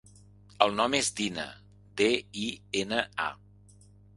[0.65, 1.45] El nom és Dina:
[2.01, 2.09] de,
[2.47, 2.49] i,
[2.85, 3.83] ena, a.